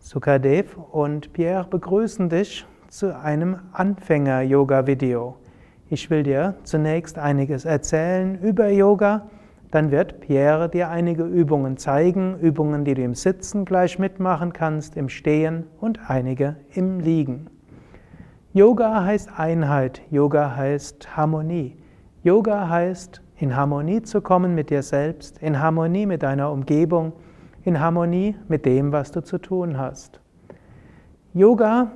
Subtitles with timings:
[0.00, 5.36] Sukadev und Pierre begrüßen dich zu einem Anfänger-Yoga-Video.
[5.88, 9.28] Ich will dir zunächst einiges erzählen über Yoga
[9.74, 14.96] dann wird Pierre dir einige Übungen zeigen, Übungen, die du im Sitzen gleich mitmachen kannst,
[14.96, 17.50] im Stehen und einige im Liegen.
[18.52, 21.76] Yoga heißt Einheit, Yoga heißt Harmonie.
[22.22, 27.12] Yoga heißt in Harmonie zu kommen mit dir selbst, in Harmonie mit deiner Umgebung,
[27.64, 30.20] in Harmonie mit dem, was du zu tun hast.
[31.32, 31.90] Yoga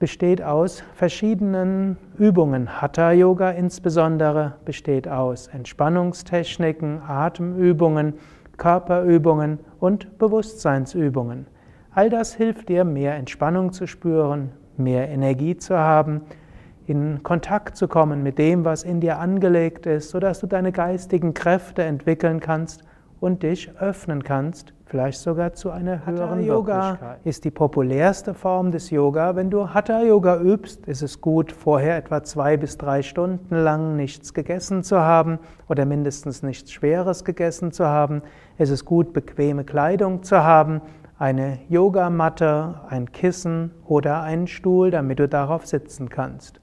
[0.00, 2.80] besteht aus verschiedenen Übungen.
[2.80, 8.14] Hatha Yoga insbesondere besteht aus Entspannungstechniken, Atemübungen,
[8.56, 11.46] Körperübungen und Bewusstseinsübungen.
[11.92, 16.22] All das hilft dir, mehr Entspannung zu spüren, mehr Energie zu haben,
[16.86, 21.34] in Kontakt zu kommen mit dem, was in dir angelegt ist, sodass du deine geistigen
[21.34, 22.84] Kräfte entwickeln kannst
[23.20, 28.72] und dich öffnen kannst vielleicht sogar zu einer höheren Hatha Yoga ist die populärste Form
[28.72, 29.36] des Yoga.
[29.36, 33.94] Wenn du Hatha Yoga übst, ist es gut, vorher etwa zwei bis drei Stunden lang
[33.94, 38.22] nichts gegessen zu haben oder mindestens nichts Schweres gegessen zu haben.
[38.58, 40.80] Es ist gut, bequeme Kleidung zu haben,
[41.20, 46.60] eine Yogamatte, ein Kissen oder einen Stuhl, damit du darauf sitzen kannst.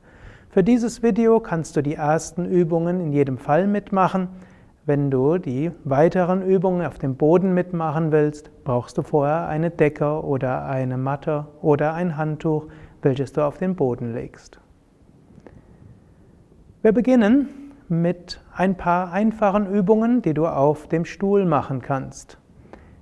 [0.49, 4.27] Für dieses Video kannst du die ersten Übungen in jedem Fall mitmachen.
[4.87, 10.23] Wenn du die weiteren Übungen auf dem Boden mitmachen willst, brauchst du vorher eine Decke
[10.23, 12.67] oder eine Matte oder ein Handtuch,
[13.01, 14.61] welches du auf den Boden legst.
[16.81, 17.49] Wir beginnen
[17.89, 22.37] mit ein paar einfachen Übungen, die du auf dem Stuhl machen kannst.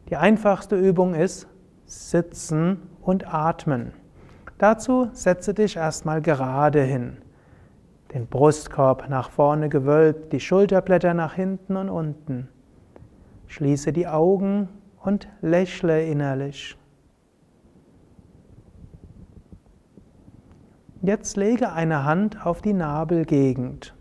[0.09, 1.47] Die einfachste Übung ist
[1.85, 3.93] Sitzen und Atmen.
[4.57, 7.17] Dazu setze dich erstmal gerade hin
[8.15, 12.47] den Brustkorb nach vorne gewölbt, die Schulterblätter nach hinten und unten.
[13.47, 14.69] Schließe die Augen
[15.03, 16.77] und lächle innerlich.
[21.01, 23.93] Jetzt lege eine Hand auf die Nabelgegend.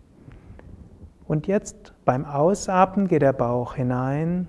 [1.27, 4.47] Und jetzt beim Ausatmen geht der Bauch hinein,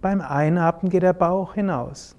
[0.00, 2.16] beim Einatmen geht der Bauch hinaus.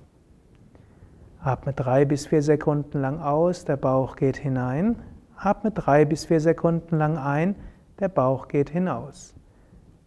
[1.42, 4.98] Atme drei bis vier Sekunden lang aus, der Bauch geht hinein.
[5.42, 7.56] Atme drei bis vier Sekunden lang ein,
[8.00, 9.34] der Bauch geht hinaus.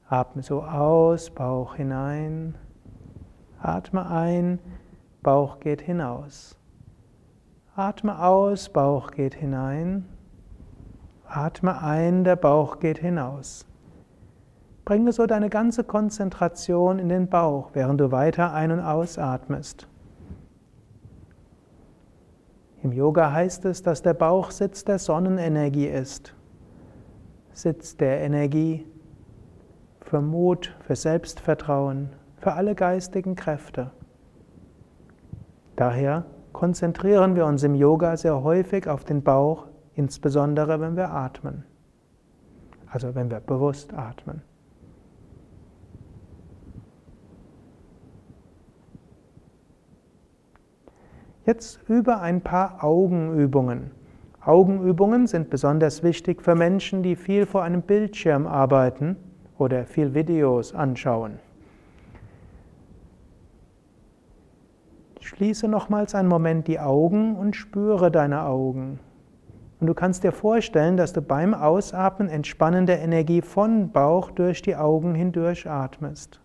[0.06, 2.54] Atme so aus, Bauch hinein.
[3.58, 4.58] Atme ein,
[5.22, 6.58] Bauch geht hinaus.
[7.74, 10.04] Atme aus, Bauch geht hinein.
[11.26, 13.64] Atme ein, der Bauch geht hinaus.
[14.84, 19.88] Bringe so deine ganze Konzentration in den Bauch, während du weiter ein- und ausatmest.
[22.82, 26.34] Im Yoga heißt es, dass der Bauch Sitz der Sonnenenergie ist.
[27.52, 28.84] Sitz der Energie
[30.00, 33.92] für Mut, für Selbstvertrauen, für alle geistigen Kräfte.
[35.76, 41.64] Daher konzentrieren wir uns im Yoga sehr häufig auf den Bauch, insbesondere wenn wir atmen.
[42.88, 44.42] Also wenn wir bewusst atmen.
[51.44, 53.90] Jetzt über ein paar Augenübungen.
[54.44, 59.16] Augenübungen sind besonders wichtig für Menschen, die viel vor einem Bildschirm arbeiten
[59.58, 61.38] oder viel Videos anschauen.
[65.20, 69.00] Schließe nochmals einen Moment die Augen und spüre deine Augen.
[69.80, 74.76] Und du kannst dir vorstellen, dass du beim Ausatmen entspannende Energie von Bauch durch die
[74.76, 76.41] Augen hindurch atmest.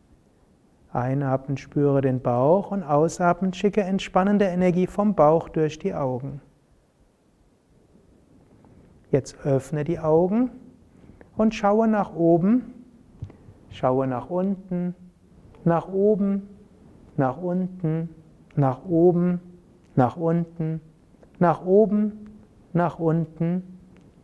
[0.97, 6.41] Einatmen spüre den Bauch und ausatmen schicke entspannende Energie vom Bauch durch die Augen.
[9.11, 10.49] Jetzt öffne die Augen
[11.37, 12.73] und schaue nach oben,
[13.69, 14.95] schaue nach unten,
[15.63, 16.49] nach oben,
[17.15, 18.09] nach unten,
[18.55, 19.39] nach oben,
[19.95, 20.81] nach unten,
[21.39, 22.27] nach oben,
[22.73, 23.63] nach unten,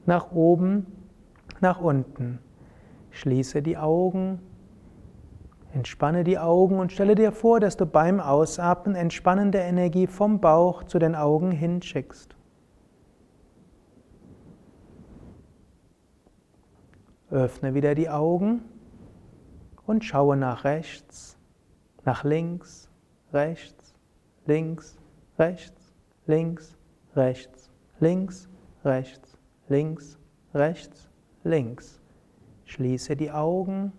[0.05, 0.85] nach oben,
[1.61, 2.39] nach unten.
[3.11, 4.39] Schließe die Augen
[5.73, 10.83] Entspanne die Augen und stelle dir vor, dass du beim Ausatmen entspannende Energie vom Bauch
[10.83, 12.35] zu den Augen hinschickst.
[17.31, 18.61] Öffne wieder die Augen
[19.87, 21.39] und schaue nach rechts,
[22.05, 22.91] nach links,
[23.33, 23.95] rechts,
[24.45, 24.99] links,
[25.39, 25.91] rechts,
[26.27, 26.77] links,
[27.15, 28.47] rechts, links,
[28.85, 30.19] rechts, links,
[30.53, 31.09] rechts,
[31.43, 31.99] links.
[32.65, 33.91] Schließe die Augen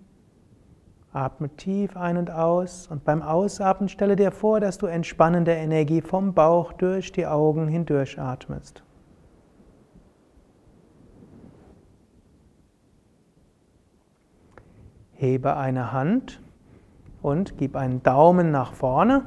[1.14, 6.00] Atme tief ein und aus und beim Ausatmen stelle dir vor, dass du entspannende Energie
[6.00, 8.82] vom Bauch durch die Augen hindurch atmest.
[15.12, 16.42] Hebe eine Hand
[17.22, 19.24] und gib einen Daumen nach vorne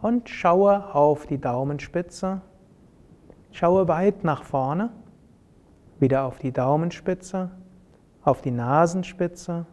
[0.00, 2.40] und schaue auf die Daumenspitze.
[3.50, 4.90] Schaue weit nach vorne,
[5.98, 7.50] wieder auf die Daumenspitze,
[8.22, 9.66] auf die Nasenspitze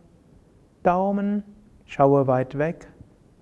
[0.83, 1.44] Daumen,
[1.86, 2.88] schaue weit weg,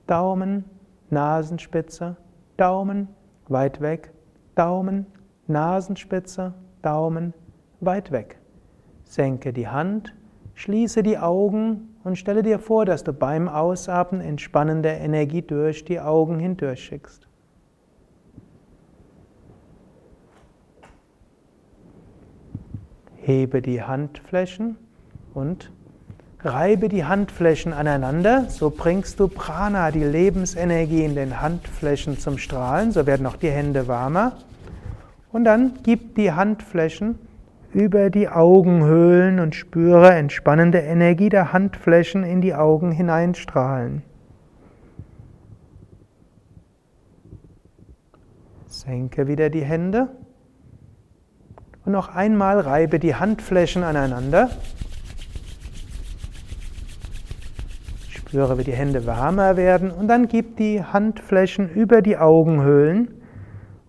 [0.07, 0.65] Daumen,
[1.09, 2.17] Nasenspitze,
[2.57, 3.07] Daumen,
[3.47, 4.11] weit weg,
[4.55, 5.05] Daumen,
[5.47, 7.33] Nasenspitze, Daumen,
[7.79, 8.39] weit weg.
[9.03, 10.13] Senke die Hand,
[10.53, 15.99] schließe die Augen und stelle dir vor, dass du beim Ausatmen entspannende Energie durch die
[15.99, 17.27] Augen hindurch schickst.
[23.15, 24.77] Hebe die Handflächen
[25.33, 25.71] und
[26.41, 32.93] Reibe die Handflächen aneinander, so bringst du Prana, die Lebensenergie in den Handflächen zum Strahlen,
[32.93, 34.37] so werden auch die Hände warmer.
[35.33, 37.19] Und dann gib die Handflächen
[37.73, 44.01] über die Augenhöhlen und spüre entspannende Energie der Handflächen in die Augen hineinstrahlen.
[48.65, 50.07] Senke wieder die Hände
[51.85, 54.49] und noch einmal reibe die Handflächen aneinander.
[58.29, 63.07] Spüre, wie die Hände wärmer werden und dann gib die Handflächen über die Augenhöhlen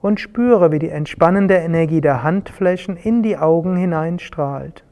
[0.00, 4.82] und spüre, wie die entspannende Energie der Handflächen in die Augen hineinstrahlt.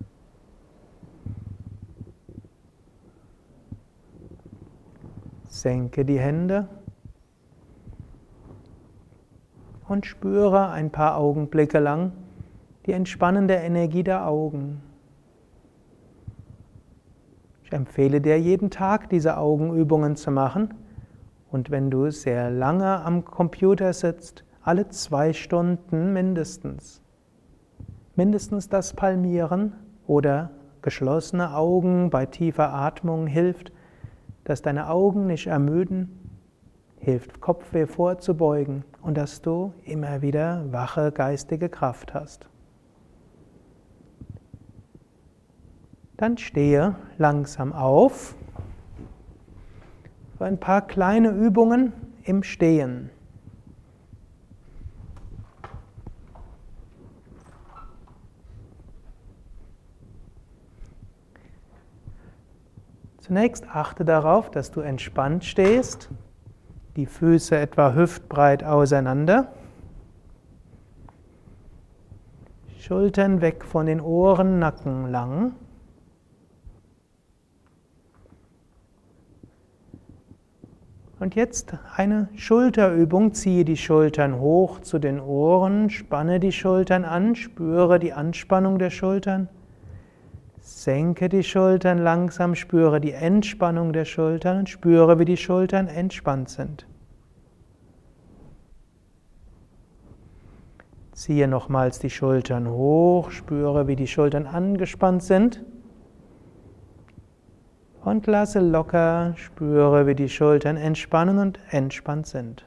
[5.46, 6.68] Senke die Hände
[9.88, 12.12] und spüre ein paar Augenblicke lang
[12.84, 14.82] die entspannende Energie der Augen.
[17.68, 20.72] Ich empfehle dir jeden Tag diese Augenübungen zu machen
[21.50, 27.02] und wenn du sehr lange am Computer sitzt, alle zwei Stunden mindestens.
[28.16, 29.74] Mindestens das Palmieren
[30.06, 30.48] oder
[30.80, 33.70] geschlossene Augen bei tiefer Atmung hilft,
[34.44, 36.18] dass deine Augen nicht ermüden,
[36.96, 42.48] hilft Kopfweh vorzubeugen und dass du immer wieder wache geistige Kraft hast.
[46.18, 48.34] Dann stehe langsam auf.
[50.36, 51.92] Für ein paar kleine Übungen
[52.24, 53.10] im Stehen.
[63.20, 66.08] Zunächst achte darauf, dass du entspannt stehst,
[66.96, 69.52] die Füße etwa hüftbreit auseinander,
[72.80, 75.54] Schultern weg von den Ohren, Nacken lang.
[81.20, 83.34] Und jetzt eine Schulterübung.
[83.34, 88.90] Ziehe die Schultern hoch zu den Ohren, spanne die Schultern an, spüre die Anspannung der
[88.90, 89.48] Schultern.
[90.60, 96.50] Senke die Schultern langsam, spüre die Entspannung der Schultern und spüre, wie die Schultern entspannt
[96.50, 96.86] sind.
[101.12, 105.64] Ziehe nochmals die Schultern hoch, spüre, wie die Schultern angespannt sind.
[108.04, 112.64] Und lasse locker, spüre, wie die Schultern entspannen und entspannt sind.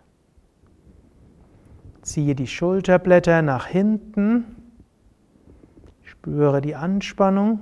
[2.01, 4.55] Ziehe die Schulterblätter nach hinten,
[6.03, 7.59] spüre die Anspannung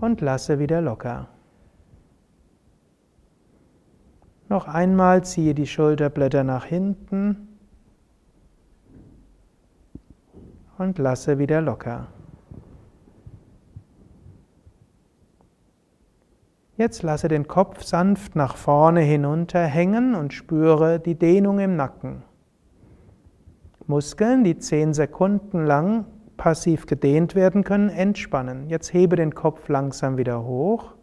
[0.00, 1.28] und lasse wieder locker.
[4.48, 7.48] Noch einmal ziehe die Schulterblätter nach hinten
[10.76, 12.11] und lasse wieder locker.
[16.82, 22.24] Jetzt lasse den Kopf sanft nach vorne hinunter hängen und spüre die Dehnung im Nacken.
[23.86, 28.68] Muskeln, die zehn Sekunden lang passiv gedehnt werden können, entspannen.
[28.68, 30.94] Jetzt hebe den Kopf langsam wieder hoch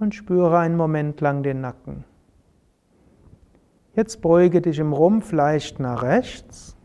[0.00, 2.04] und spüre einen Moment lang den Nacken.
[3.94, 6.78] Jetzt beuge dich im Rumpf leicht nach rechts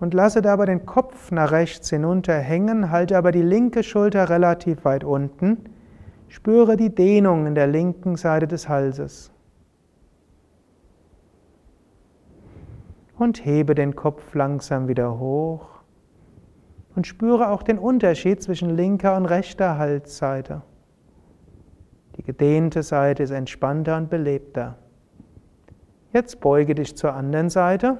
[0.00, 4.86] und lasse dabei den Kopf nach rechts hinunter hängen, halte aber die linke Schulter relativ
[4.86, 5.75] weit unten
[6.28, 9.32] Spüre die Dehnung in der linken Seite des Halses.
[13.18, 15.66] Und hebe den Kopf langsam wieder hoch.
[16.94, 20.62] Und spüre auch den Unterschied zwischen linker und rechter Halsseite.
[22.16, 24.78] Die gedehnte Seite ist entspannter und belebter.
[26.12, 27.98] Jetzt beuge dich zur anderen Seite.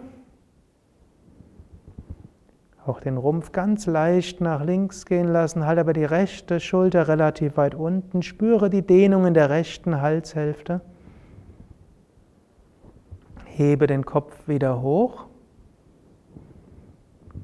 [2.87, 7.57] Auch den Rumpf ganz leicht nach links gehen lassen, halte aber die rechte Schulter relativ
[7.57, 8.23] weit unten.
[8.23, 10.81] Spüre die Dehnung in der rechten Halshälfte.
[13.45, 15.27] Hebe den Kopf wieder hoch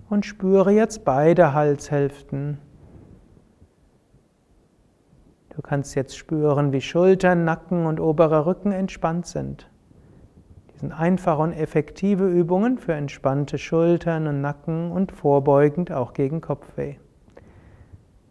[0.09, 2.59] und spüre jetzt beide Halshälften.
[5.57, 9.72] Du kannst jetzt spüren, wie Schultern, Nacken und oberer Rücken entspannt sind
[10.83, 16.97] sind einfache und effektive Übungen für entspannte Schultern und Nacken und vorbeugend auch gegen Kopfweh.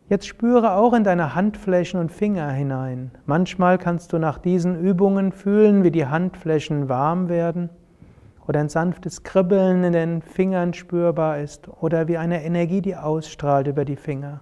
[0.09, 3.11] Jetzt spüre auch in deine Handflächen und Finger hinein.
[3.25, 7.69] Manchmal kannst du nach diesen Übungen fühlen, wie die Handflächen warm werden
[8.45, 13.67] oder ein sanftes Kribbeln in den Fingern spürbar ist oder wie eine Energie, die ausstrahlt
[13.67, 14.41] über die Finger.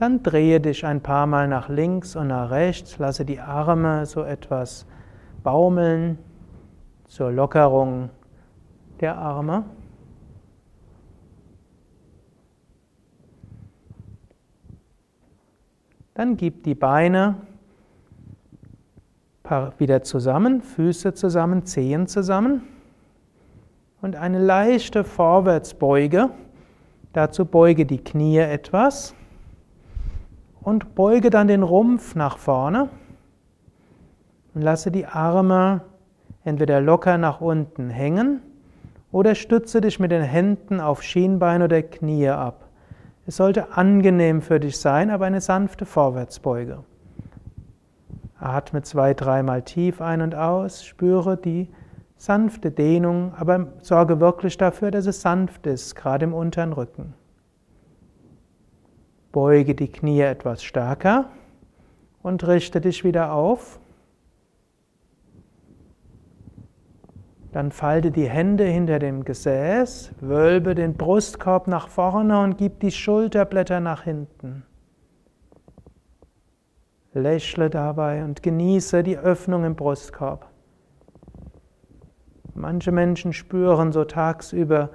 [0.00, 4.22] Dann drehe dich ein paar Mal nach links und nach rechts, lasse die Arme so
[4.22, 4.86] etwas
[5.42, 6.18] baumeln
[7.04, 8.08] zur Lockerung
[9.00, 9.64] der Arme.
[16.14, 17.34] Dann gib die Beine
[19.76, 22.62] wieder zusammen, Füße zusammen, Zehen zusammen
[24.00, 26.30] und eine leichte Vorwärtsbeuge.
[27.12, 29.14] Dazu beuge die Knie etwas
[30.62, 32.88] und beuge dann den Rumpf nach vorne
[34.54, 35.82] und lasse die Arme
[36.44, 38.42] entweder locker nach unten hängen
[39.12, 42.68] oder stütze dich mit den Händen auf Schienbein oder Knie ab.
[43.26, 46.78] Es sollte angenehm für dich sein, aber eine sanfte Vorwärtsbeuge.
[48.38, 51.68] Atme zwei, dreimal tief ein und aus, spüre die
[52.16, 57.14] sanfte Dehnung, aber sorge wirklich dafür, dass es sanft ist, gerade im unteren Rücken.
[59.32, 61.30] Beuge die Knie etwas stärker
[62.22, 63.78] und richte dich wieder auf.
[67.52, 72.92] Dann falte die Hände hinter dem Gesäß, wölbe den Brustkorb nach vorne und gib die
[72.92, 74.64] Schulterblätter nach hinten.
[77.12, 80.48] Lächle dabei und genieße die Öffnung im Brustkorb.
[82.54, 84.90] Manche Menschen spüren so tagsüber,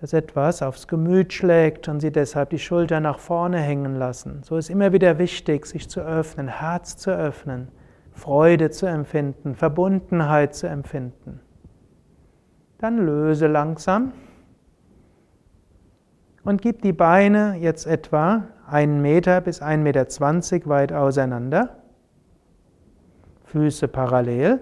[0.00, 4.42] dass etwas aufs Gemüt schlägt und sie deshalb die Schulter nach vorne hängen lassen.
[4.42, 7.68] So ist immer wieder wichtig, sich zu öffnen, Herz zu öffnen,
[8.12, 11.40] Freude zu empfinden, Verbundenheit zu empfinden.
[12.78, 14.12] Dann löse langsam
[16.44, 19.78] und gib die Beine jetzt etwa 1 Meter bis 1,20
[20.54, 21.76] Meter weit auseinander.
[23.44, 24.60] Füße parallel.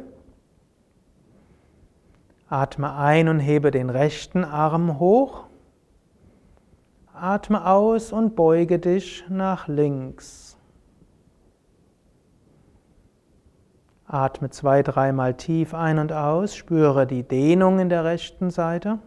[2.54, 5.48] Atme ein und hebe den rechten Arm hoch.
[7.12, 10.56] Atme aus und beuge dich nach links.
[14.06, 19.00] Atme zwei, dreimal tief ein und aus, spüre die Dehnung in der rechten Seite.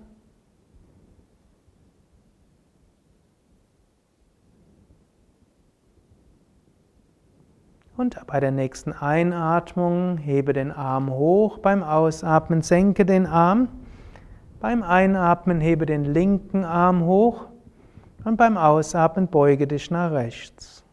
[7.98, 13.70] Und bei der nächsten Einatmung hebe den Arm hoch, beim Ausatmen senke den Arm.
[14.60, 17.48] Beim Einatmen hebe den linken Arm hoch
[18.24, 20.86] und beim Ausatmen beuge dich nach rechts.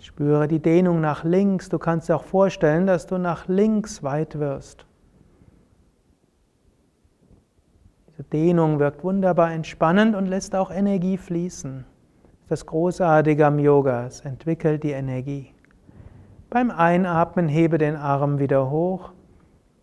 [0.00, 1.68] Spüre die Dehnung nach links.
[1.68, 4.86] Du kannst dir auch vorstellen, dass du nach links weit wirst.
[8.08, 11.84] Diese Dehnung wirkt wunderbar entspannend und lässt auch Energie fließen.
[12.48, 15.52] Das Großartige am Yoga, es entwickelt die Energie.
[16.48, 19.12] Beim Einatmen hebe den Arm wieder hoch,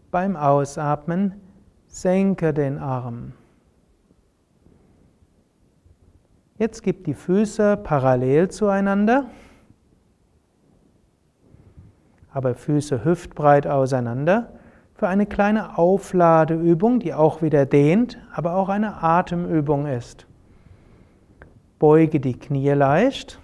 [0.10, 1.36] beim Ausatmen
[1.86, 3.34] senke den Arm.
[6.57, 9.25] Jetzt gib die Füße parallel zueinander,
[12.34, 14.53] aber Füße hüftbreit auseinander
[14.95, 20.25] für eine kleine Aufladeübung, die auch wieder dehnt, aber auch eine Atemübung ist.
[21.79, 23.39] Beuge die Knie leicht,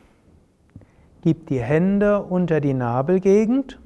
[1.21, 3.79] gib die Hände unter die Nabelgegend,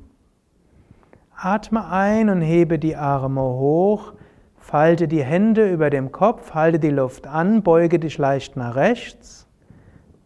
[1.36, 4.14] atme ein und hebe die Arme hoch,
[4.58, 9.48] falte die Hände über dem Kopf, halte die Luft an, beuge dich leicht nach rechts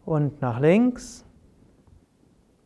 [0.04, 1.24] und nach links.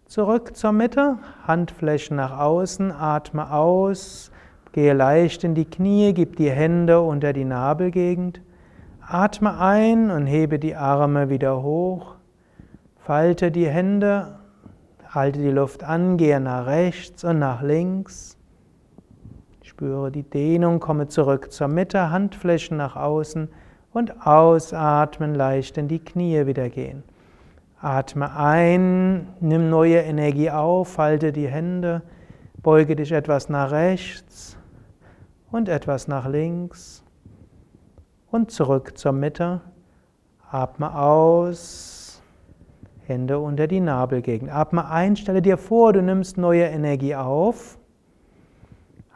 [0.07, 4.31] Zurück zur Mitte, Handflächen nach außen, atme aus,
[4.73, 8.41] gehe leicht in die Knie, gib die Hände unter die Nabelgegend.
[9.15, 12.17] Atme ein und hebe die Arme wieder hoch.
[12.97, 14.41] Falte die Hände,
[15.09, 18.37] halte die Luft an, gehe nach rechts und nach links.
[19.63, 23.51] Spüre die Dehnung, komme zurück zur Mitte, Handflächen nach außen
[23.93, 27.05] und ausatmen, leicht in die Knie wieder gehen.
[27.81, 32.03] Atme ein, nimm neue Energie auf, falte die Hände,
[32.65, 34.57] beuge dich etwas nach rechts
[35.53, 37.04] und etwas nach links
[38.35, 39.61] und zurück zur Mitte.
[40.51, 42.21] Atme aus,
[43.07, 44.51] Hände unter die Nabelgegend.
[44.51, 47.79] Atme ein, stelle dir vor, du nimmst neue Energie auf.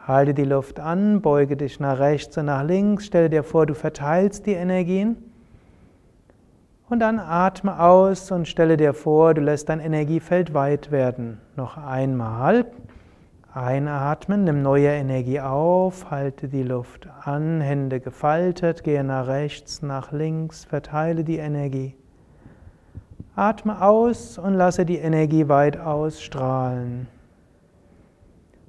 [0.07, 3.75] Halte die Luft an, beuge dich nach rechts und nach links, stelle dir vor, du
[3.75, 5.17] verteilst die Energien.
[6.89, 11.41] Und dann atme aus und stelle dir vor, du lässt dein Energiefeld weit werden.
[11.57, 12.67] Noch einmal.
[13.59, 20.13] Einatmen, nimm neue Energie auf, halte die Luft an, Hände gefaltet, gehe nach rechts, nach
[20.13, 21.97] links, verteile die Energie.
[23.35, 27.09] Atme aus und lasse die Energie weit ausstrahlen.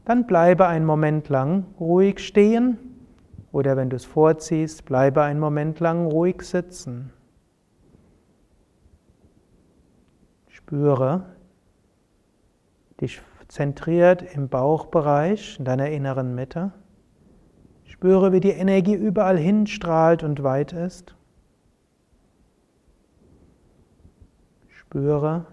[0.06, 2.80] Dann bleibe einen Moment lang ruhig stehen
[3.52, 7.14] oder wenn du es vorziehst, bleibe einen Moment lang ruhig sitzen.
[10.50, 11.26] Spüre
[13.00, 16.72] dich zentriert im Bauchbereich, in deiner inneren Mitte.
[17.84, 21.16] Spüre, wie die Energie überall hinstrahlt und weit ist.
[24.70, 25.48] Spüre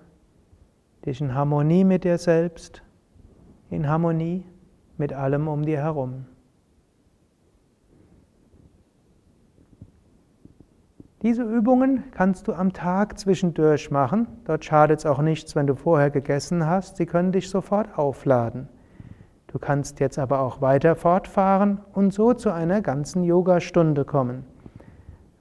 [1.04, 2.82] dich in Harmonie mit dir selbst,
[3.70, 4.44] in Harmonie
[4.98, 6.26] mit allem um dir herum.
[11.26, 14.28] Diese Übungen kannst du am Tag zwischendurch machen.
[14.44, 16.98] Dort schadet es auch nichts, wenn du vorher gegessen hast.
[16.98, 18.68] Sie können dich sofort aufladen.
[19.48, 24.44] Du kannst jetzt aber auch weiter fortfahren und so zu einer ganzen Yogastunde kommen.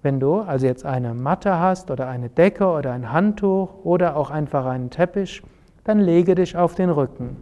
[0.01, 4.31] Wenn du also jetzt eine Matte hast oder eine Decke oder ein Handtuch oder auch
[4.31, 5.43] einfach einen Teppich,
[5.83, 7.37] dann lege dich auf den Rücken.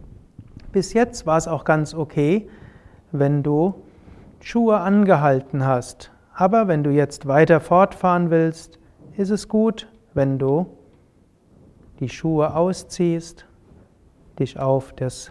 [0.70, 2.46] Bis jetzt war es auch ganz okay,
[3.10, 3.72] wenn du
[4.40, 8.78] Schuhe angehalten hast aber wenn du jetzt weiter fortfahren willst,
[9.16, 10.66] ist es gut, wenn du
[12.00, 13.46] die Schuhe ausziehst,
[14.38, 15.30] dich auf, das,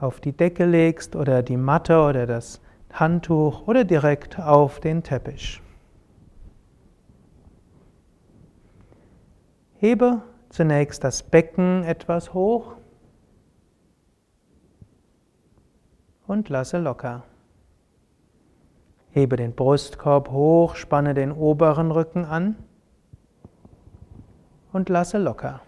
[0.00, 2.60] auf die Decke legst oder die Matte oder das
[2.92, 5.60] Handtuch oder direkt auf den Teppich.
[9.74, 12.76] Hebe zunächst das Becken etwas hoch
[16.26, 17.24] und lasse locker.
[19.10, 22.56] Hebe den Brustkorb hoch, spanne den oberen Rücken an
[24.72, 25.60] und lasse locker.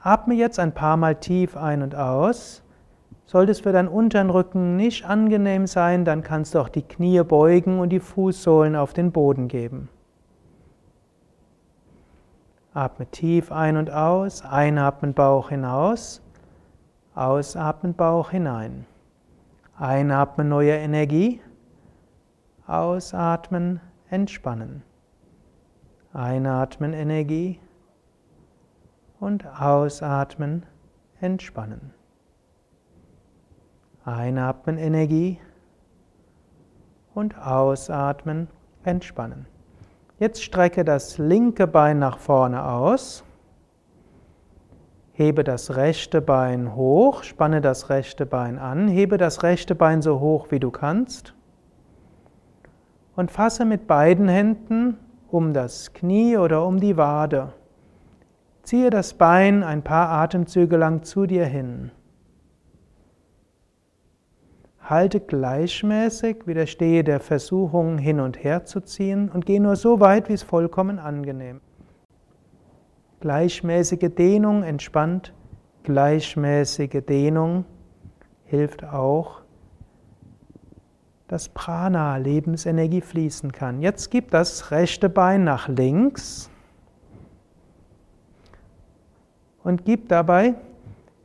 [0.00, 2.62] Atme jetzt ein paar Mal tief ein und aus.
[3.24, 7.22] Sollte es für deinen unteren Rücken nicht angenehm sein, dann kannst du auch die Knie
[7.22, 9.88] beugen und die Fußsohlen auf den Boden geben.
[12.74, 16.20] Atme tief ein und aus, einatmen Bauch hinaus,
[17.14, 18.86] ausatmen Bauch hinein.
[19.82, 21.40] Einatmen neue Energie,
[22.68, 24.84] ausatmen, entspannen.
[26.12, 27.58] Einatmen Energie
[29.18, 30.66] und ausatmen,
[31.20, 31.92] entspannen.
[34.04, 35.40] Einatmen Energie
[37.12, 38.46] und ausatmen,
[38.84, 39.46] entspannen.
[40.20, 43.24] Jetzt strecke das linke Bein nach vorne aus.
[45.14, 50.20] Hebe das rechte Bein hoch, spanne das rechte Bein an, hebe das rechte Bein so
[50.20, 51.34] hoch wie du kannst
[53.14, 54.96] und fasse mit beiden Händen
[55.28, 57.52] um das Knie oder um die Wade.
[58.62, 61.90] Ziehe das Bein ein paar Atemzüge lang zu dir hin.
[64.80, 70.28] Halte gleichmäßig, widerstehe der Versuchung hin und her zu ziehen und geh nur so weit,
[70.28, 71.71] wie es vollkommen angenehm ist.
[73.22, 75.32] Gleichmäßige Dehnung entspannt.
[75.84, 77.64] Gleichmäßige Dehnung
[78.42, 79.42] hilft auch,
[81.28, 83.80] dass Prana, Lebensenergie fließen kann.
[83.80, 86.50] Jetzt gib das rechte Bein nach links
[89.62, 90.56] und gib dabei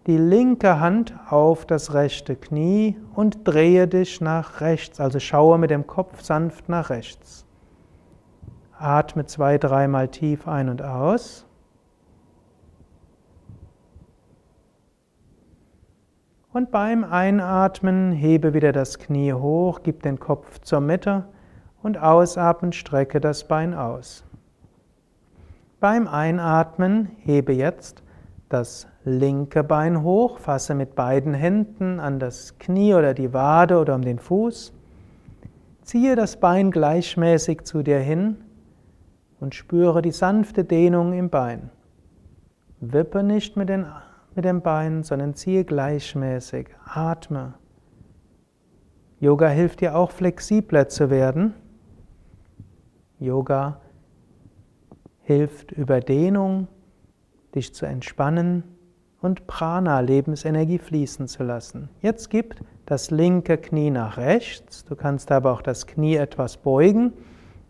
[0.05, 5.71] die linke Hand auf das rechte Knie und drehe dich nach rechts, also schaue mit
[5.71, 7.43] dem Kopf sanft nach rechts.
[8.77, 11.46] Atme zwei, dreimal tief ein und aus.
[16.57, 21.25] Und beim Einatmen hebe wieder das Knie hoch, gib den Kopf zur Mitte
[21.83, 24.23] und ausatmen strecke das Bein aus.
[25.79, 28.01] Beim Einatmen hebe jetzt
[28.49, 33.93] das linke Bein hoch, fasse mit beiden Händen an das Knie oder die Wade oder
[33.93, 34.73] um den Fuß.
[35.83, 38.35] Ziehe das Bein gleichmäßig zu dir hin
[39.39, 41.69] und spüre die sanfte Dehnung im Bein.
[42.79, 43.85] Wippe nicht mit den
[44.37, 47.55] mit den Beinen, sondern ziehe gleichmäßig, atme.
[49.19, 51.55] Yoga hilft dir auch flexibler zu werden.
[53.19, 53.81] Yoga
[55.23, 56.67] hilft Überdehnung,
[57.55, 58.63] dich zu entspannen
[59.21, 61.89] und Prana, Lebensenergie fließen zu lassen.
[62.03, 67.11] Jetzt gib das linke Knie nach rechts, du kannst aber auch das Knie etwas beugen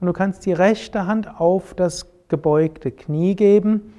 [0.02, 3.94] und du kannst die rechte Hand auf das gebeugte Knie geben,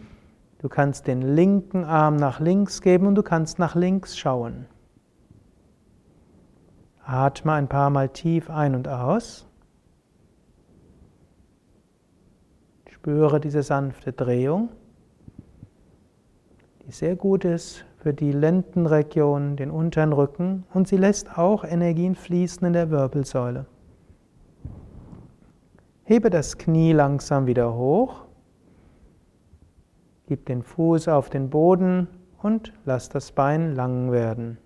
[0.59, 4.67] du kannst den linken Arm nach links geben und du kannst nach links schauen.
[7.05, 9.47] Atme ein paar Mal tief ein und aus.
[12.89, 14.69] Spüre diese sanfte Drehung
[16.89, 22.15] die sehr gut ist für die Lendenregion, den unteren Rücken und sie lässt auch Energien
[22.15, 23.67] fließen in der Wirbelsäule.
[26.05, 28.25] Hebe das Knie langsam wieder hoch,
[30.29, 32.07] gib den Fuß auf den Boden
[32.43, 34.59] und lass das Bein lang werden.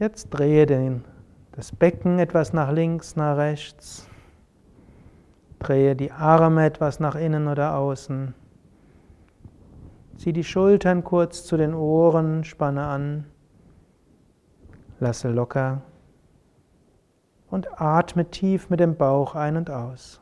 [0.00, 1.04] Jetzt drehe den,
[1.52, 4.08] das Becken etwas nach links, nach rechts.
[5.60, 8.34] Drehe die Arme etwas nach innen oder außen.
[10.16, 13.26] Zieh die Schultern kurz zu den Ohren, spanne an.
[14.98, 15.82] Lasse locker.
[17.50, 20.20] Und atme tief mit dem Bauch ein und aus.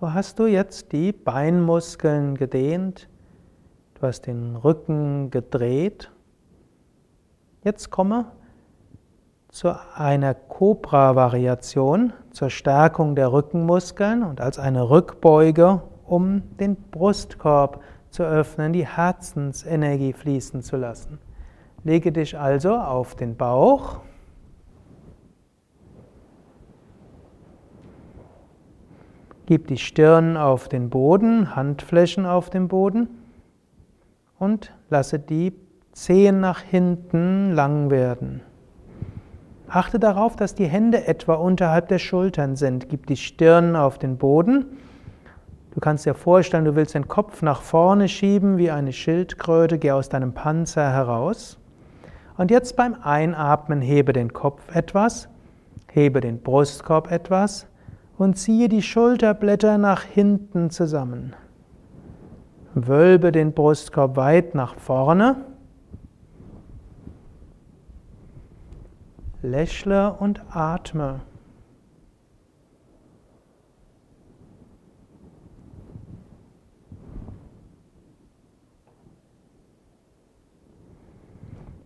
[0.00, 3.06] So hast du jetzt die Beinmuskeln gedehnt.
[3.92, 6.10] Du hast den Rücken gedreht.
[7.64, 8.32] Jetzt komme
[9.50, 18.22] zu einer Cobra-Variation zur Stärkung der Rückenmuskeln und als eine Rückbeuge, um den Brustkorb zu
[18.22, 21.18] öffnen, die Herzensenergie fließen zu lassen.
[21.84, 24.00] Lege dich also auf den Bauch.
[29.50, 33.08] Gib die Stirn auf den Boden, Handflächen auf dem Boden
[34.38, 35.52] und lasse die
[35.90, 38.42] Zehen nach hinten lang werden.
[39.66, 42.88] Achte darauf, dass die Hände etwa unterhalb der Schultern sind.
[42.90, 44.66] Gib die Stirn auf den Boden.
[45.72, 49.80] Du kannst dir vorstellen, du willst den Kopf nach vorne schieben wie eine Schildkröte.
[49.80, 51.58] Geh aus deinem Panzer heraus.
[52.36, 55.28] Und jetzt beim Einatmen hebe den Kopf etwas,
[55.88, 57.66] hebe den Brustkorb etwas
[58.20, 61.34] und ziehe die Schulterblätter nach hinten zusammen.
[62.74, 65.36] Wölbe den Brustkorb weit nach vorne
[69.40, 71.22] Lächle und atme.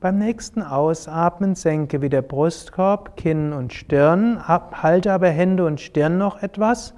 [0.04, 6.42] Beim nächsten Ausatmen senke wieder Brustkorb, Kinn und Stirn, halte aber Hände und Stirn noch
[6.42, 6.92] etwas.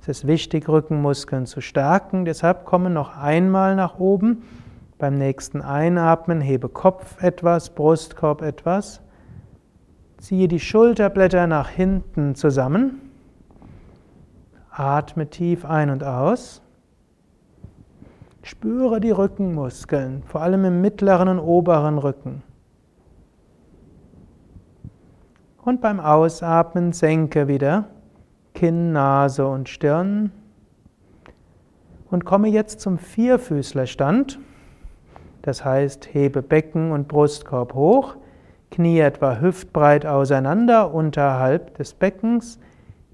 [0.00, 4.44] Es ist wichtig, Rückenmuskeln zu stärken, deshalb komme noch einmal nach oben.
[4.96, 9.00] Beim nächsten Einatmen hebe Kopf etwas, Brustkorb etwas.
[10.18, 13.10] Ziehe die Schulterblätter nach hinten zusammen.
[14.70, 16.62] Atme tief ein und aus.
[18.44, 22.44] Spüre die Rückenmuskeln, vor allem im mittleren und oberen Rücken.
[25.64, 27.84] Und beim Ausatmen senke wieder
[28.52, 30.32] Kinn, Nase und Stirn.
[32.10, 34.40] Und komme jetzt zum Vierfüßlerstand.
[35.42, 38.16] Das heißt, hebe Becken und Brustkorb hoch.
[38.72, 42.58] Knie etwa hüftbreit auseinander unterhalb des Beckens,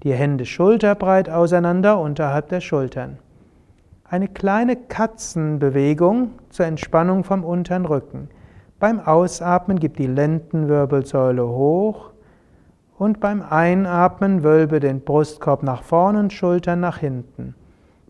[0.01, 3.19] die Hände schulterbreit auseinander unterhalb der Schultern.
[4.05, 8.29] Eine kleine Katzenbewegung zur Entspannung vom unteren Rücken.
[8.79, 12.09] Beim Ausatmen gib die Lendenwirbelsäule hoch
[12.99, 17.55] und beim Einatmen wölbe den Brustkorb nach vorne und Schultern nach hinten.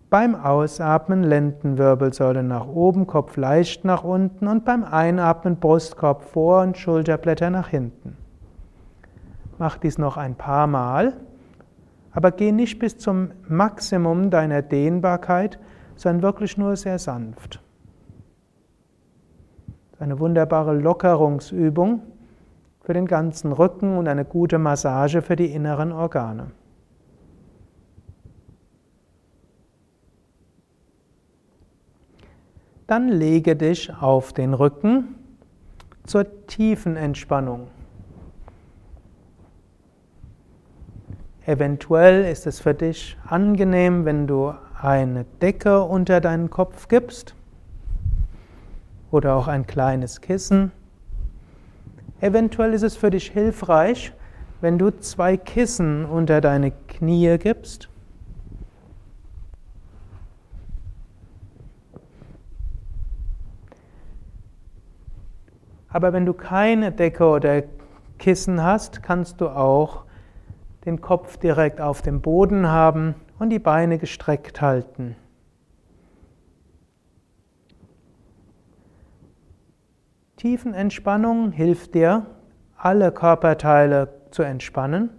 [0.09, 6.75] Beim Ausatmen Lendenwirbelsäule nach oben, Kopf leicht nach unten und beim Einatmen Brustkorb vor und
[6.75, 8.17] Schulterblätter nach hinten.
[9.59, 11.13] Mach dies noch ein paar Mal,
[12.11, 15.59] aber geh nicht bis zum Maximum deiner Dehnbarkeit,
[15.95, 17.61] sondern wirklich nur sehr sanft.
[19.99, 22.01] Eine wunderbare Lockerungsübung
[22.89, 26.49] für den ganzen Rücken und eine gute Massage für die inneren Organe.
[32.87, 35.13] Dann lege dich auf den Rücken
[36.07, 37.67] zur tiefen Entspannung.
[41.45, 47.35] Eventuell ist es für dich angenehm, wenn du eine Decke unter deinen Kopf gibst
[49.11, 50.71] oder auch ein kleines Kissen.
[52.21, 54.13] Eventuell ist es für dich hilfreich,
[54.61, 57.89] wenn du zwei Kissen unter deine Knie gibst
[65.91, 67.63] Aber wenn du keine Decke oder
[68.19, 70.03] Kissen hast, kannst du auch
[70.85, 75.15] den Kopf direkt auf dem Boden haben und die Beine gestreckt halten.
[80.39, 82.25] Tiefenentspannung hilft dir,
[82.77, 85.09] alle Körperteile zu entspannen,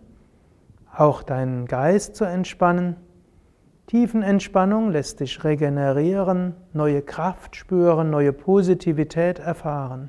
[0.97, 2.97] auch deinen Geist zu entspannen.
[3.87, 10.09] Tiefenentspannung lässt dich regenerieren, neue Kraft spüren, neue Positivität erfahren.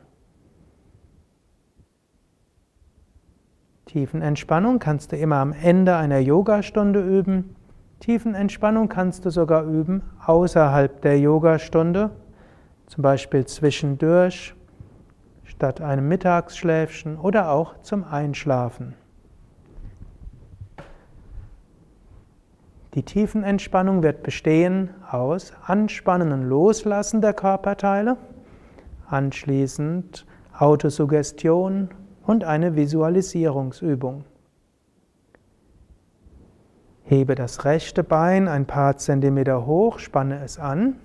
[3.88, 7.58] Tiefenentspannung kannst du immer am Ende einer Yogastunde üben.
[8.00, 12.12] Tiefenentspannung kannst du sogar üben außerhalb der Yogastunde,
[12.88, 14.56] zum Beispiel zwischendurch
[15.62, 18.96] statt einem Mittagsschläfchen oder auch zum Einschlafen.
[22.96, 28.18] Die Tiefenentspannung wird bestehen aus Anspannen und Loslassen der Körperteile,
[29.08, 30.26] anschließend
[30.58, 31.90] Autosuggestion
[32.26, 34.24] und eine Visualisierungsübung.
[37.04, 40.96] Hebe das rechte Bein ein paar Zentimeter hoch, spanne es an,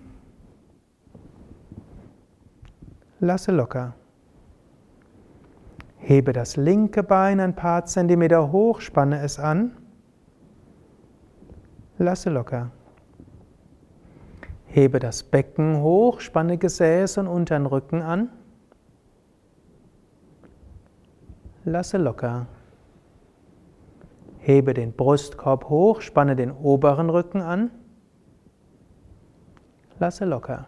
[3.21, 3.93] lasse locker.
[6.07, 9.77] Hebe das linke Bein ein paar Zentimeter hoch, spanne es an.
[11.99, 12.71] Lasse locker.
[14.67, 18.31] Hebe das Becken hoch, spanne Gesäß und unteren Rücken an.
[21.65, 22.47] Lasse locker.
[24.39, 27.73] Hebe den Brustkorb hoch, spanne den oberen Rücken an.
[29.99, 30.67] Lasse locker.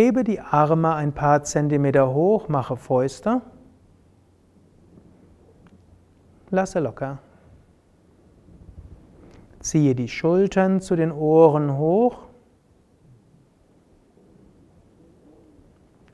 [0.00, 3.42] Hebe die Arme ein paar Zentimeter hoch, mache Fäuste.
[6.48, 7.18] Lasse locker.
[9.58, 12.28] Ziehe die Schultern zu den Ohren hoch.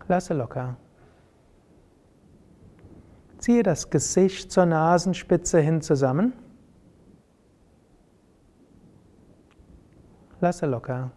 [0.08, 0.76] Lasse locker.
[3.38, 6.32] Ziehe das Gesicht zur Nasenspitze hin zusammen.
[10.40, 11.12] Lasse locker.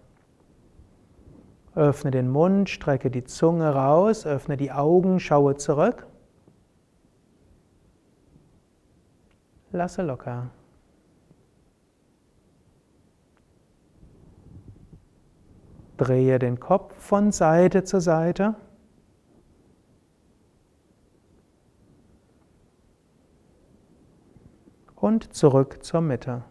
[1.75, 6.08] Öffne den Mund, strecke die Zunge raus, öffne die Augen, schaue zurück.
[9.71, 10.49] Lasse locker.
[15.97, 18.55] Drehe den Kopf von Seite zu Seite.
[24.95, 26.43] Und zurück zur Mitte.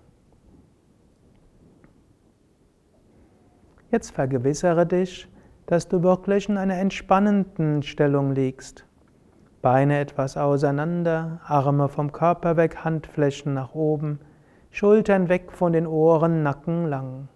[3.91, 5.29] Jetzt vergewissere dich,
[5.65, 8.85] dass du wirklich in einer entspannenden Stellung liegst.
[9.63, 14.21] Beine etwas auseinander, Arme vom Körper weg, Handflächen nach oben,
[14.71, 17.29] Schultern weg von den Ohren, Nacken lang.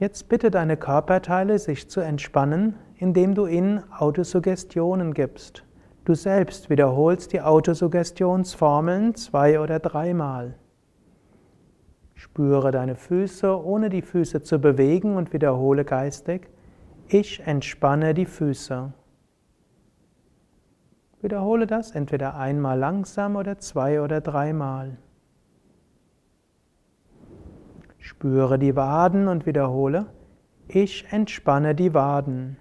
[0.00, 5.62] Jetzt bitte deine Körperteile, sich zu entspannen, indem du ihnen Autosuggestionen gibst.
[6.04, 10.54] Du selbst wiederholst die Autosuggestionsformeln zwei oder dreimal.
[12.14, 16.48] Spüre deine Füße, ohne die Füße zu bewegen und wiederhole geistig,
[17.08, 18.92] ich entspanne die Füße.
[21.20, 24.98] Wiederhole das entweder einmal langsam oder zwei oder dreimal.
[27.98, 30.06] Spüre die Waden und wiederhole,
[30.66, 32.56] ich entspanne die Waden.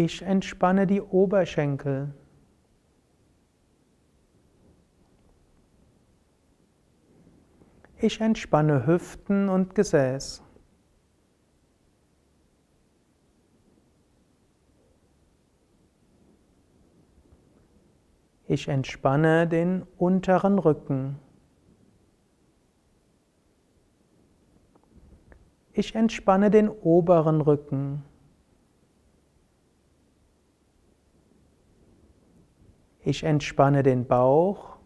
[0.00, 2.14] Ich entspanne die Oberschenkel.
[7.96, 10.44] Ich entspanne Hüften und Gesäß.
[18.46, 21.18] Ich entspanne den unteren Rücken.
[25.72, 28.04] Ich entspanne den oberen Rücken.
[33.08, 34.76] Ich entspanne den Bauch.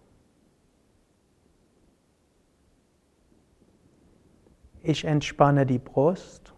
[4.81, 6.55] Ich entspanne die Brust.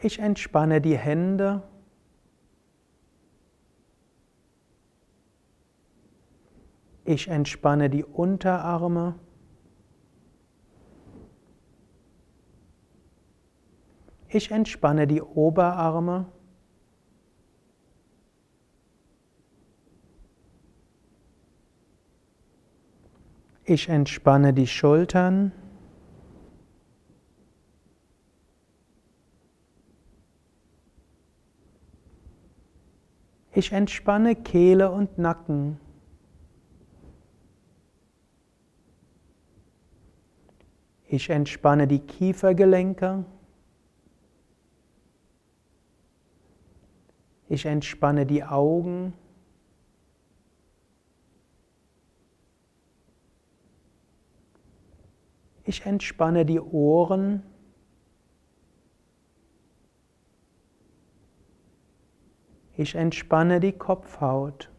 [0.00, 1.64] Ich entspanne die Hände.
[7.04, 9.18] Ich entspanne die Unterarme.
[14.28, 16.26] Ich entspanne die Oberarme.
[23.68, 25.50] Ich entspanne die Schultern.
[33.52, 35.80] Ich entspanne Kehle und Nacken.
[41.08, 43.24] Ich entspanne die Kiefergelenke.
[47.48, 49.12] Ich entspanne die Augen.
[55.68, 57.42] Ich entspanne die Ohren.
[62.76, 64.70] Ich entspanne die Kopfhaut.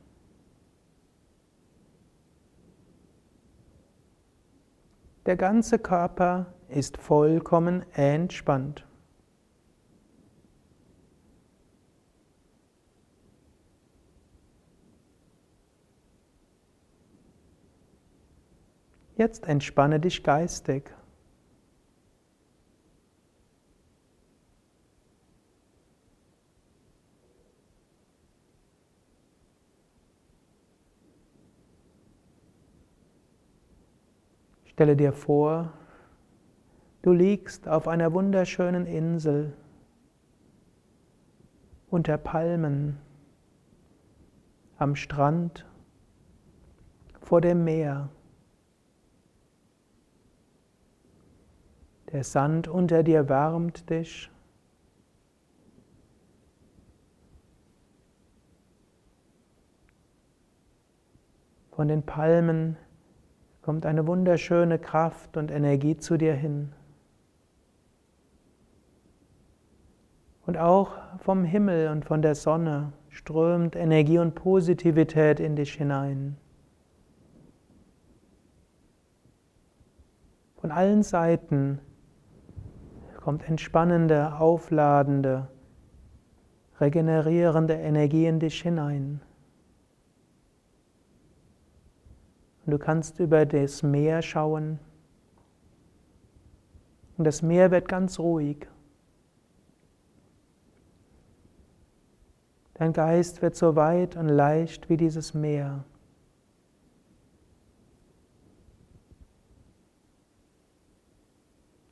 [5.26, 8.87] Der ganze Körper ist vollkommen entspannt.
[19.18, 20.94] Jetzt entspanne dich geistig.
[34.66, 35.74] Stelle dir vor,
[37.02, 39.58] du liegst auf einer wunderschönen Insel
[41.90, 43.00] unter Palmen
[44.78, 45.66] am Strand
[47.20, 48.12] vor dem Meer.
[52.12, 54.32] Der Sand unter dir wärmt dich.
[61.72, 62.78] Von den Palmen
[63.62, 66.74] kommt eine wunderschöne Kraft und Energie zu dir hin.
[70.46, 76.38] Und auch vom Himmel und von der Sonne strömt Energie und Positivität in dich hinein.
[80.56, 81.80] Von allen Seiten
[83.28, 85.50] kommt entspannende, aufladende,
[86.80, 89.20] regenerierende Energie in dich hinein.
[92.66, 94.80] Und du kannst über das Meer schauen.
[97.18, 98.66] Und das Meer wird ganz ruhig.
[102.76, 105.84] Dein Geist wird so weit und leicht wie dieses Meer.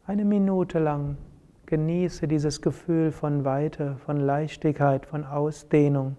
[0.08, 1.18] Eine Minute lang
[1.66, 6.16] genieße dieses Gefühl von Weite, von Leichtigkeit, von Ausdehnung,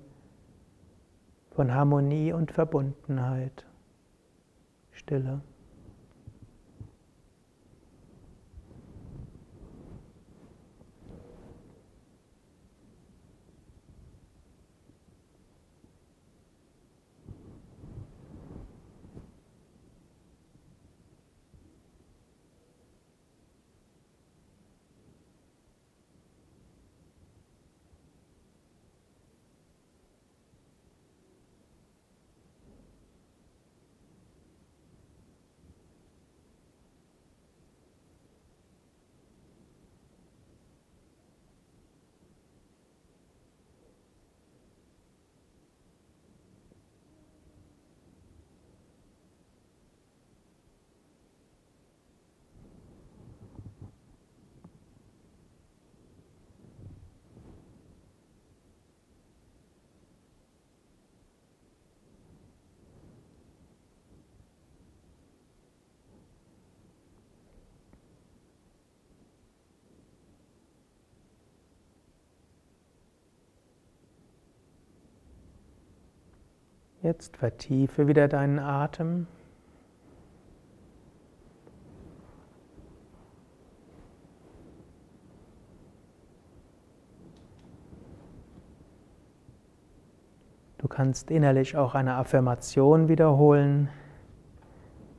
[1.53, 3.65] von Harmonie und Verbundenheit.
[4.91, 5.41] Stille.
[77.07, 79.29] Jetzt vertiefe wieder deinen Atem.
[90.79, 93.89] Du kannst innerlich auch eine Affirmation wiederholen.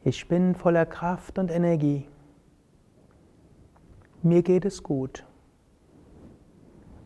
[0.04, 2.06] Ich bin voller Kraft und Energie.
[4.22, 5.26] Mir geht es gut.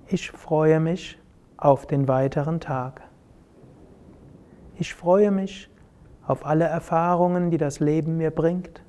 [0.07, 1.19] Ich freue mich
[1.57, 3.10] auf den weiteren Tag.
[4.81, 5.69] Ich freue mich
[6.25, 8.81] auf alle Erfahrungen, die das Leben mir bringt.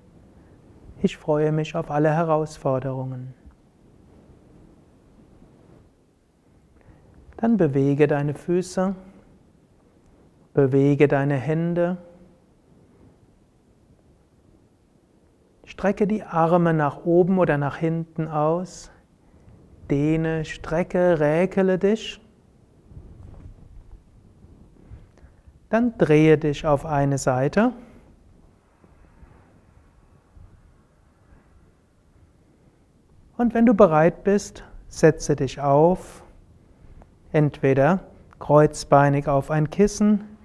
[1.02, 3.34] Ich freue mich auf alle Herausforderungen.
[7.36, 8.96] Dann bewege deine Füße,
[10.54, 11.98] bewege deine Hände,
[15.66, 18.90] strecke die Arme nach oben oder nach hinten aus,
[19.90, 22.21] dehne, strecke, räkele dich.
[25.72, 27.72] Dann drehe dich auf eine Seite.
[33.38, 36.24] Und wenn du bereit bist, setze dich auf.
[37.32, 38.00] Entweder
[38.38, 40.36] kreuzbeinig auf ein Kissen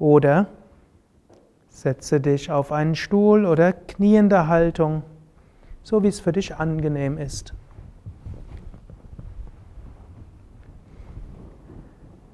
[0.00, 0.48] oder
[1.68, 5.04] setze dich auf einen Stuhl oder kniende Haltung,
[5.84, 7.54] so wie es für dich angenehm ist.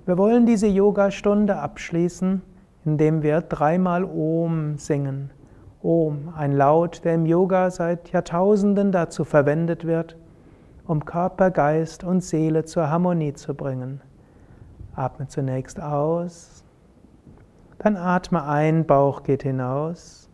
[0.09, 2.40] Wir wollen diese Yoga-Stunde abschließen,
[2.86, 5.30] indem wir dreimal Om singen.
[5.82, 10.16] Om, ein Laut, der im Yoga seit Jahrtausenden dazu verwendet wird,
[10.86, 14.00] um Körper, Geist und Seele zur Harmonie zu bringen.
[14.94, 16.64] Atme zunächst aus,
[17.76, 20.30] dann atme ein, Bauch geht hinaus.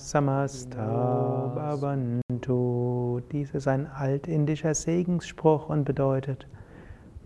[0.00, 3.20] Samasta Bhavantu.
[3.30, 6.48] Dies ist ein altindischer Segensspruch und bedeutet,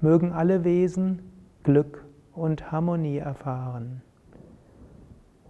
[0.00, 1.22] mögen alle Wesen
[1.62, 4.02] Glück und Harmonie erfahren.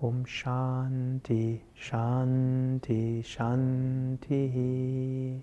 [0.01, 4.61] Um Shanti, Shanti, Shanti.